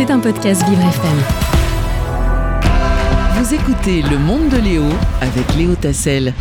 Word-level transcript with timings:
C'est 0.00 0.10
un 0.10 0.18
podcast 0.18 0.66
Vivre 0.66 0.80
FM. 0.80 1.18
Vous 3.36 3.54
écoutez 3.54 4.00
Le 4.00 4.16
Monde 4.16 4.48
de 4.48 4.56
Léo 4.56 4.84
avec 5.20 5.54
Léo 5.58 5.74
Tassel. 5.74 6.32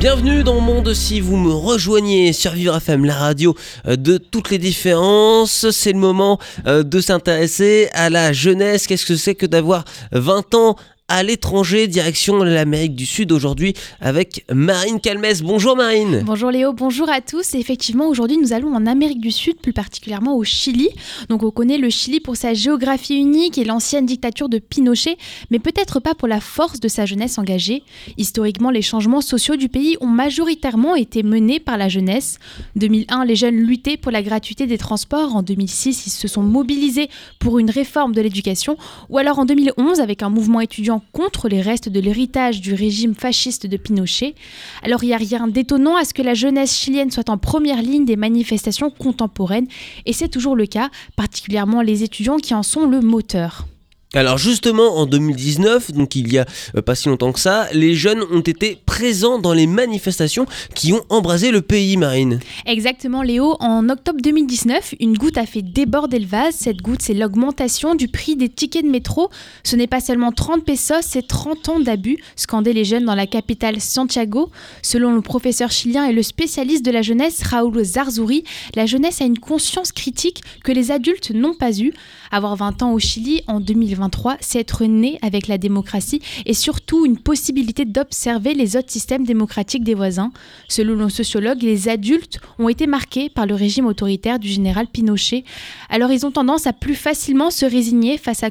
Bienvenue 0.00 0.42
dans 0.42 0.54
le 0.54 0.62
monde 0.62 0.94
si 0.94 1.20
vous 1.20 1.36
me 1.36 1.52
rejoignez 1.52 2.32
sur 2.32 2.52
Vivre 2.52 2.76
FM, 2.76 3.04
la 3.04 3.14
radio 3.14 3.54
euh, 3.86 3.96
de 3.96 4.16
toutes 4.16 4.48
les 4.48 4.56
différences. 4.56 5.68
C'est 5.70 5.92
le 5.92 5.98
moment 5.98 6.38
euh, 6.66 6.82
de 6.82 6.98
s'intéresser 7.02 7.90
à 7.92 8.08
la 8.08 8.32
jeunesse. 8.32 8.86
Qu'est-ce 8.86 9.04
que 9.04 9.16
c'est 9.16 9.34
que 9.34 9.44
d'avoir 9.44 9.84
20 10.12 10.54
ans 10.54 10.76
à 11.10 11.22
l'étranger, 11.22 11.88
direction 11.88 12.36
l'Amérique 12.44 12.94
du 12.94 13.06
Sud 13.06 13.32
aujourd'hui 13.32 13.72
avec 13.98 14.44
Marine 14.52 15.00
Calmès. 15.00 15.40
Bonjour 15.40 15.74
Marine. 15.74 16.22
Bonjour 16.26 16.50
Léo, 16.50 16.74
bonjour 16.74 17.08
à 17.08 17.22
tous. 17.22 17.54
Effectivement, 17.54 18.08
aujourd'hui, 18.08 18.36
nous 18.36 18.52
allons 18.52 18.74
en 18.74 18.84
Amérique 18.84 19.22
du 19.22 19.32
Sud, 19.32 19.58
plus 19.58 19.72
particulièrement 19.72 20.36
au 20.36 20.44
Chili. 20.44 20.90
Donc, 21.30 21.42
on 21.42 21.50
connaît 21.50 21.78
le 21.78 21.88
Chili 21.88 22.20
pour 22.20 22.36
sa 22.36 22.52
géographie 22.52 23.16
unique 23.16 23.56
et 23.56 23.64
l'ancienne 23.64 24.04
dictature 24.04 24.50
de 24.50 24.58
Pinochet, 24.58 25.16
mais 25.50 25.58
peut-être 25.58 25.98
pas 25.98 26.14
pour 26.14 26.28
la 26.28 26.40
force 26.40 26.78
de 26.78 26.88
sa 26.88 27.06
jeunesse 27.06 27.38
engagée. 27.38 27.84
Historiquement, 28.18 28.70
les 28.70 28.82
changements 28.82 29.22
sociaux 29.22 29.56
du 29.56 29.70
pays 29.70 29.96
ont 30.02 30.06
majoritairement 30.06 30.94
été 30.94 31.22
menés 31.22 31.58
par 31.58 31.78
la 31.78 31.88
jeunesse. 31.88 32.38
2001, 32.76 33.24
les 33.24 33.36
jeunes 33.36 33.56
luttaient 33.56 33.96
pour 33.96 34.12
la 34.12 34.22
gratuité 34.22 34.66
des 34.66 34.76
transports. 34.76 35.34
En 35.34 35.42
2006, 35.42 36.06
ils 36.06 36.10
se 36.10 36.28
sont 36.28 36.42
mobilisés 36.42 37.08
pour 37.38 37.58
une 37.58 37.70
réforme 37.70 38.12
de 38.12 38.20
l'éducation. 38.20 38.76
Ou 39.08 39.16
alors 39.16 39.38
en 39.38 39.46
2011, 39.46 40.00
avec 40.00 40.22
un 40.22 40.28
mouvement 40.28 40.60
étudiant 40.60 40.97
contre 41.12 41.48
les 41.48 41.62
restes 41.62 41.88
de 41.88 42.00
l'héritage 42.00 42.60
du 42.60 42.74
régime 42.74 43.14
fasciste 43.14 43.66
de 43.66 43.76
Pinochet. 43.76 44.34
Alors 44.82 45.04
il 45.04 45.08
n'y 45.08 45.14
a 45.14 45.18
rien 45.18 45.48
d'étonnant 45.48 45.96
à 45.96 46.04
ce 46.04 46.14
que 46.14 46.22
la 46.22 46.34
jeunesse 46.34 46.76
chilienne 46.76 47.10
soit 47.10 47.30
en 47.30 47.38
première 47.38 47.82
ligne 47.82 48.04
des 48.04 48.16
manifestations 48.16 48.90
contemporaines, 48.90 49.68
et 50.06 50.12
c'est 50.12 50.28
toujours 50.28 50.56
le 50.56 50.66
cas, 50.66 50.90
particulièrement 51.16 51.82
les 51.82 52.02
étudiants 52.02 52.38
qui 52.38 52.54
en 52.54 52.62
sont 52.62 52.86
le 52.86 53.00
moteur. 53.00 53.66
Alors 54.14 54.38
justement 54.38 54.96
en 54.96 55.04
2019, 55.04 55.92
donc 55.92 56.16
il 56.16 56.32
y 56.32 56.38
a 56.38 56.46
euh, 56.74 56.80
pas 56.80 56.94
si 56.94 57.10
longtemps 57.10 57.30
que 57.30 57.38
ça, 57.38 57.68
les 57.74 57.94
jeunes 57.94 58.22
ont 58.32 58.40
été 58.40 58.80
présents 58.86 59.38
dans 59.38 59.52
les 59.52 59.66
manifestations 59.66 60.46
qui 60.74 60.94
ont 60.94 61.02
embrasé 61.10 61.50
le 61.50 61.60
pays, 61.60 61.98
Marine. 61.98 62.40
Exactement 62.64 63.22
Léo, 63.22 63.58
en 63.60 63.86
octobre 63.90 64.18
2019, 64.22 64.94
une 65.00 65.18
goutte 65.18 65.36
a 65.36 65.44
fait 65.44 65.60
déborder 65.60 66.20
le 66.20 66.26
vase. 66.26 66.54
Cette 66.54 66.80
goutte, 66.80 67.02
c'est 67.02 67.12
l'augmentation 67.12 67.94
du 67.94 68.08
prix 68.08 68.34
des 68.34 68.48
tickets 68.48 68.82
de 68.82 68.90
métro. 68.90 69.28
Ce 69.62 69.76
n'est 69.76 69.86
pas 69.86 70.00
seulement 70.00 70.32
30 70.32 70.64
pesos, 70.64 71.02
c'est 71.02 71.28
30 71.28 71.68
ans 71.68 71.80
d'abus, 71.80 72.16
scandaient 72.34 72.72
les 72.72 72.86
jeunes 72.86 73.04
dans 73.04 73.14
la 73.14 73.26
capitale 73.26 73.78
Santiago. 73.78 74.50
Selon 74.80 75.14
le 75.14 75.20
professeur 75.20 75.70
chilien 75.70 76.06
et 76.06 76.14
le 76.14 76.22
spécialiste 76.22 76.82
de 76.82 76.90
la 76.90 77.02
jeunesse 77.02 77.42
Raoul 77.42 77.84
Zarzouri, 77.84 78.44
la 78.74 78.86
jeunesse 78.86 79.20
a 79.20 79.26
une 79.26 79.38
conscience 79.38 79.92
critique 79.92 80.40
que 80.64 80.72
les 80.72 80.92
adultes 80.92 81.30
n'ont 81.30 81.54
pas 81.54 81.78
eue. 81.78 81.92
Avoir 82.30 82.56
20 82.56 82.82
ans 82.82 82.92
au 82.92 82.98
Chili 82.98 83.42
en 83.48 83.60
2023, 83.98 84.36
c'est 84.40 84.60
être 84.60 84.84
né 84.84 85.18
avec 85.22 85.48
la 85.48 85.58
démocratie 85.58 86.22
et 86.46 86.54
surtout 86.54 87.04
une 87.04 87.18
possibilité 87.18 87.84
d'observer 87.84 88.54
les 88.54 88.76
autres 88.76 88.90
systèmes 88.90 89.24
démocratiques 89.24 89.84
des 89.84 89.94
voisins. 89.94 90.30
Selon 90.68 90.94
le 90.94 91.08
sociologue, 91.08 91.62
les 91.62 91.88
adultes 91.88 92.40
ont 92.58 92.68
été 92.68 92.86
marqués 92.86 93.28
par 93.28 93.46
le 93.46 93.54
régime 93.54 93.86
autoritaire 93.86 94.38
du 94.38 94.48
général 94.48 94.86
Pinochet. 94.86 95.44
Alors 95.88 96.12
ils 96.12 96.24
ont 96.24 96.30
tendance 96.30 96.66
à 96.66 96.72
plus 96.72 96.94
facilement 96.94 97.50
se 97.50 97.66
résigner 97.66 98.18
face 98.18 98.42
à 98.42 98.50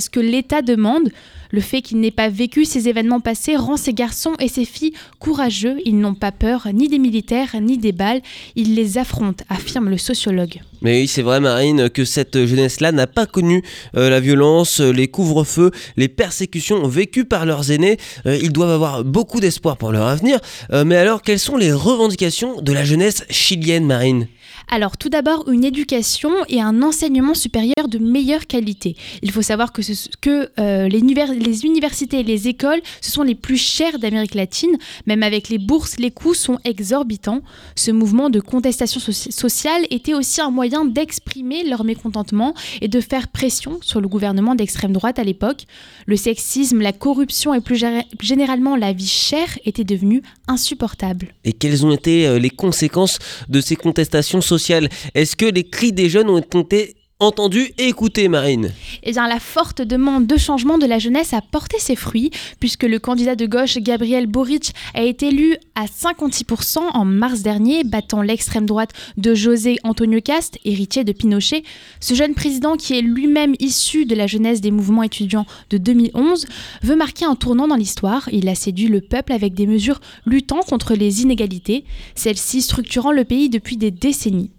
ce 0.00 0.10
que 0.10 0.20
l'État 0.20 0.62
demande. 0.62 1.10
Le 1.50 1.60
fait 1.60 1.82
qu'ils 1.82 2.00
n'aient 2.00 2.10
pas 2.10 2.28
vécu 2.28 2.64
ces 2.64 2.88
événements 2.88 3.20
passés 3.20 3.56
rend 3.56 3.76
ces 3.76 3.92
garçons 3.92 4.34
et 4.38 4.48
ces 4.48 4.64
filles 4.64 4.92
courageux. 5.18 5.78
Ils 5.84 5.98
n'ont 5.98 6.14
pas 6.14 6.32
peur 6.32 6.68
ni 6.72 6.88
des 6.88 6.98
militaires 6.98 7.56
ni 7.60 7.78
des 7.78 7.92
balles. 7.92 8.22
Ils 8.56 8.74
les 8.74 8.98
affrontent, 8.98 9.44
affirme 9.48 9.88
le 9.88 9.98
sociologue. 9.98 10.60
Mais 10.86 11.00
oui, 11.00 11.08
c'est 11.08 11.22
vrai, 11.22 11.40
Marine, 11.40 11.90
que 11.90 12.04
cette 12.04 12.46
jeunesse-là 12.46 12.92
n'a 12.92 13.08
pas 13.08 13.26
connu 13.26 13.64
euh, 13.96 14.08
la 14.08 14.20
violence, 14.20 14.78
les 14.78 15.08
couvre-feux, 15.08 15.72
les 15.96 16.06
persécutions 16.06 16.86
vécues 16.86 17.24
par 17.24 17.44
leurs 17.44 17.72
aînés. 17.72 17.96
Euh, 18.24 18.38
ils 18.40 18.52
doivent 18.52 18.70
avoir 18.70 19.02
beaucoup 19.02 19.40
d'espoir 19.40 19.78
pour 19.78 19.90
leur 19.90 20.06
avenir. 20.06 20.38
Euh, 20.70 20.84
mais 20.84 20.96
alors, 20.96 21.22
quelles 21.22 21.40
sont 21.40 21.56
les 21.56 21.72
revendications 21.72 22.60
de 22.60 22.72
la 22.72 22.84
jeunesse 22.84 23.24
chilienne, 23.30 23.84
Marine? 23.84 24.28
Alors 24.68 24.96
tout 24.96 25.08
d'abord 25.08 25.48
une 25.48 25.64
éducation 25.64 26.30
et 26.48 26.60
un 26.60 26.82
enseignement 26.82 27.34
supérieur 27.34 27.88
de 27.88 27.98
meilleure 27.98 28.46
qualité. 28.46 28.96
Il 29.22 29.30
faut 29.30 29.42
savoir 29.42 29.72
que, 29.72 30.50
euh, 30.58 30.88
les, 30.88 31.00
les, 31.00 31.64
universités 31.64 32.20
et 32.20 32.22
les 32.22 32.48
écoles, 32.48 32.80
ce 33.00 33.10
sont 33.10 33.22
les 33.22 33.34
plus 33.34 33.56
chères 33.56 33.98
d'Amérique 33.98 34.34
latine. 34.34 34.76
Même 35.06 35.22
avec 35.22 35.48
les 35.48 35.58
bourses, 35.58 35.96
les 35.98 36.10
coûts 36.10 36.34
sont 36.34 36.58
exorbitants. 36.64 37.42
Ce 37.74 37.90
mouvement 37.90 38.30
de 38.30 38.40
contestation 38.40 39.00
sociale 39.00 39.86
était 39.90 40.14
aussi 40.14 40.40
un 40.40 40.50
moyen 40.50 40.84
d'exprimer 40.84 41.64
leur 41.68 41.84
mécontentement 41.84 42.54
et 42.80 42.88
de 42.88 43.00
faire 43.00 43.28
pression 43.28 43.78
sur 43.82 44.00
le 44.00 44.08
gouvernement 44.08 44.54
d'extrême 44.54 44.92
droite 44.92 45.18
à 45.18 45.24
l'époque. 45.24 45.66
Le 46.06 46.16
sexisme, 46.16 46.80
la 46.80 46.92
corruption 46.92 47.54
et 47.54 47.60
plus 47.60 47.82
généralement 48.20 48.76
la 48.76 48.92
vie 48.92 49.06
chère 49.06 49.58
étaient 49.64 49.84
devenus 49.84 50.22
insupportables. 50.48 51.34
Et 51.44 51.52
quelles 51.52 51.84
ont 51.84 51.92
été 51.92 52.26
euh, 52.26 52.38
les 52.38 52.50
conséquences 52.50 53.18
de 53.48 53.60
ces 53.60 53.76
contestations 53.76 54.35
sociales 54.40 54.88
est-ce 55.14 55.36
que 55.36 55.46
les 55.46 55.64
cris 55.64 55.92
des 55.92 56.08
jeunes 56.08 56.28
ont 56.30 56.38
été 56.38 56.94
entendu 57.18 57.72
et 57.78 57.88
écouté, 57.88 58.28
Marine 58.28 58.72
Eh 59.02 59.12
bien, 59.12 59.26
la 59.26 59.40
forte 59.40 59.80
demande 59.80 60.26
de 60.26 60.36
changement 60.36 60.76
de 60.76 60.84
la 60.84 60.98
jeunesse 60.98 61.32
a 61.32 61.40
porté 61.40 61.78
ses 61.78 61.96
fruits, 61.96 62.30
puisque 62.60 62.82
le 62.82 62.98
candidat 62.98 63.36
de 63.36 63.46
gauche, 63.46 63.78
Gabriel 63.78 64.26
Boric, 64.26 64.74
a 64.94 65.02
été 65.02 65.28
élu 65.28 65.56
à 65.74 65.86
56% 65.86 66.78
en 66.78 67.04
mars 67.06 67.40
dernier, 67.40 67.84
battant 67.84 68.20
l'extrême 68.20 68.66
droite 68.66 68.90
de 69.16 69.34
José 69.34 69.78
Antonio 69.82 70.20
Cast, 70.20 70.58
héritier 70.66 71.04
de 71.04 71.12
Pinochet. 71.12 71.62
Ce 72.00 72.12
jeune 72.12 72.34
président, 72.34 72.76
qui 72.76 72.98
est 72.98 73.02
lui-même 73.02 73.54
issu 73.60 74.04
de 74.04 74.14
la 74.14 74.26
jeunesse 74.26 74.60
des 74.60 74.70
mouvements 74.70 75.02
étudiants 75.02 75.46
de 75.70 75.78
2011, 75.78 76.46
veut 76.82 76.96
marquer 76.96 77.24
un 77.24 77.34
tournant 77.34 77.66
dans 77.66 77.76
l'histoire. 77.76 78.28
Il 78.30 78.46
a 78.48 78.54
séduit 78.54 78.88
le 78.88 79.00
peuple 79.00 79.32
avec 79.32 79.54
des 79.54 79.66
mesures 79.66 80.00
luttant 80.26 80.60
contre 80.60 80.94
les 80.94 81.22
inégalités, 81.22 81.84
celles-ci 82.14 82.60
structurant 82.60 83.12
le 83.12 83.24
pays 83.24 83.48
depuis 83.48 83.78
des 83.78 83.90
décennies. 83.90 84.50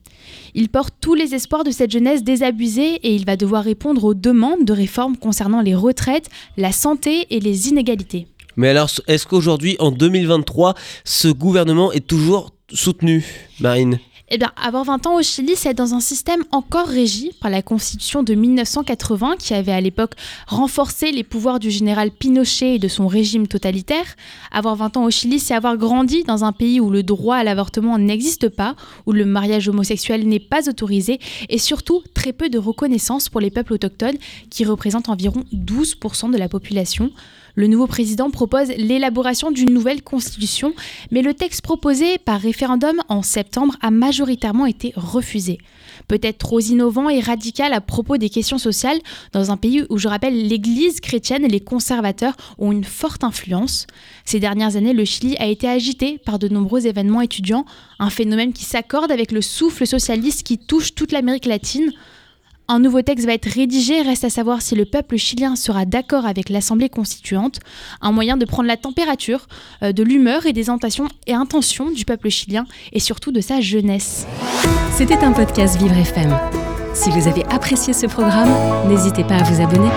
Il 0.60 0.70
porte 0.70 0.96
tous 1.00 1.14
les 1.14 1.36
espoirs 1.36 1.64
de 1.64 1.70
cette 1.70 1.92
jeunesse 1.92 2.24
désabusée 2.24 2.96
et 3.04 3.14
il 3.14 3.26
va 3.26 3.38
devoir 3.38 3.64
répondre 3.64 4.04
aux 4.04 4.16
demandes 4.16 4.66
de 4.66 4.74
réformes 4.74 5.16
concernant 5.16 5.62
les 5.62 5.76
retraites, 5.76 6.32
la 6.58 6.72
santé 6.72 7.28
et 7.30 7.40
les 7.40 7.70
inégalités. 7.70 8.26
Mais 8.56 8.70
alors, 8.70 8.90
est-ce 9.06 9.28
qu'aujourd'hui, 9.28 9.76
en 9.78 9.92
2023, 9.92 10.74
ce 11.04 11.28
gouvernement 11.28 11.92
est 11.92 12.08
toujours 12.08 12.54
soutenu, 12.74 13.24
Marine? 13.60 14.00
Eh 14.30 14.38
bien, 14.38 14.52
avoir 14.62 14.84
20 14.84 15.08
ans 15.08 15.16
au 15.16 15.22
Chili, 15.22 15.54
c'est 15.56 15.74
dans 15.74 15.94
un 15.94 16.02
système 16.02 16.44
encore 16.52 16.88
régi 16.88 17.32
par 17.40 17.50
la 17.50 17.62
Constitution 17.62 18.24
de 18.24 18.36
1980 18.36 19.36
qui 19.40 19.54
avait 19.54 19.72
à 19.72 19.80
l'époque 19.80 20.16
renforcé 20.48 21.12
les 21.12 21.24
pouvoirs 21.24 21.60
du 21.60 21.72
général 21.72 22.12
Pinochet 22.12 22.76
et 22.76 22.80
de 22.80 22.90
son 22.90 23.08
régime 23.08 23.48
totalitaire. 23.48 24.06
Avoir 24.52 24.76
20 24.76 24.98
ans 24.98 25.06
au 25.06 25.12
Chili, 25.12 25.40
c'est 25.40 25.54
avoir 25.54 25.78
grandi 25.78 26.24
dans 26.24 26.44
un 26.44 26.52
pays 26.52 26.82
où 26.82 26.90
le 26.90 27.04
droit 27.04 27.38
à 27.38 27.46
l'avortement 27.46 27.98
n'existe 27.98 28.50
pas, 28.50 28.76
où 29.06 29.14
le 29.14 29.24
mariage 29.24 29.70
homosexuel 29.70 30.28
n'est 30.28 30.42
pas 30.42 30.68
autorisé 30.68 31.20
et 31.48 31.58
surtout 31.58 32.04
très 32.14 32.34
peu 32.34 32.50
de 32.50 32.58
reconnaissance 32.58 33.30
pour 33.30 33.40
les 33.40 33.50
peuples 33.50 33.74
autochtones 33.74 34.18
qui 34.50 34.66
représentent 34.66 35.08
environ 35.08 35.46
12% 35.54 36.32
de 36.32 36.38
la 36.38 36.50
population. 36.50 37.12
Le 37.58 37.66
nouveau 37.66 37.88
président 37.88 38.30
propose 38.30 38.68
l'élaboration 38.78 39.50
d'une 39.50 39.74
nouvelle 39.74 40.04
constitution, 40.04 40.76
mais 41.10 41.24
le 41.24 41.34
texte 41.34 41.64
proposé 41.64 42.20
par 42.20 42.40
référendum 42.40 43.02
en 43.10 43.24
septembre 43.24 43.76
a 43.82 43.90
majoritairement 43.90 44.68
été 44.68 44.94
refusé. 44.96 45.58
Peut-être 46.08 46.38
trop 46.38 46.60
innovant 46.60 47.10
et 47.10 47.20
radical 47.20 47.74
à 47.74 47.82
propos 47.82 48.18
des 48.18 48.30
questions 48.30 48.60
sociales, 48.60 49.00
dans 49.34 49.50
un 49.50 49.58
pays 49.58 49.84
où, 49.90 49.98
je 49.98 50.08
rappelle, 50.08 50.48
l'Église 50.48 51.00
chrétienne 51.00 51.44
et 51.46 51.50
les 51.50 51.60
conservateurs 51.60 52.38
ont 52.60 52.72
une 52.72 52.84
forte 52.84 53.24
influence. 53.24 53.88
Ces 54.24 54.40
dernières 54.40 54.76
années, 54.76 54.94
le 54.94 55.06
Chili 55.06 55.36
a 55.40 55.48
été 55.48 55.68
agité 55.68 56.20
par 56.20 56.38
de 56.38 56.50
nombreux 56.50 56.86
événements 56.86 57.22
étudiants, 57.22 57.66
un 57.98 58.12
phénomène 58.12 58.54
qui 58.54 58.66
s'accorde 58.66 59.12
avec 59.12 59.32
le 59.32 59.42
souffle 59.42 59.88
socialiste 59.88 60.44
qui 60.44 60.60
touche 60.60 60.94
toute 60.94 61.12
l'Amérique 61.12 61.48
latine. 61.48 61.92
Un 62.70 62.80
nouveau 62.80 63.02
texte 63.02 63.26
va 63.26 63.34
être 63.34 63.50
rédigé, 63.50 64.02
reste 64.02 64.26
à 64.26 64.30
savoir 64.30 64.62
si 64.62 64.76
le 64.76 64.84
peuple 64.84 65.16
chilien 65.16 65.56
sera 65.56 65.86
d'accord 65.86 66.26
avec 66.26 66.50
l'Assemblée 66.50 66.90
constituante, 66.90 67.60
un 68.02 68.12
moyen 68.12 68.36
de 68.36 68.44
prendre 68.44 68.68
la 68.68 68.76
température 68.76 69.48
euh, 69.84 69.94
de 69.94 70.04
l'humeur 70.04 70.46
et 70.46 70.52
des 70.52 70.70
intentions, 70.70 71.08
et 71.28 71.34
intentions 71.34 71.92
du 71.92 72.04
peuple 72.04 72.28
chilien 72.28 72.66
et 72.92 73.00
surtout 73.00 73.32
de 73.32 73.40
sa 73.40 73.62
jeunesse. 73.62 74.28
C'était 74.92 75.24
un 75.24 75.32
podcast 75.32 75.78
Vivre 75.80 75.98
FM. 75.98 76.38
Si 76.94 77.10
vous 77.10 77.30
avez 77.30 77.46
apprécié 77.46 77.94
ce 77.94 78.06
programme, 78.06 78.54
n'hésitez 78.90 79.24
pas 79.24 79.36
à 79.36 79.44
vous 79.44 79.62
abonner. 79.62 79.90